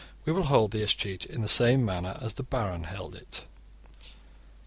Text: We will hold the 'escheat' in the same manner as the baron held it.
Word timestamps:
We 0.25 0.33
will 0.33 0.45
hold 0.45 0.71
the 0.71 0.81
'escheat' 0.81 1.27
in 1.27 1.41
the 1.41 1.47
same 1.47 1.85
manner 1.85 2.17
as 2.19 2.33
the 2.33 2.41
baron 2.41 2.85
held 2.85 3.13
it. 3.13 3.43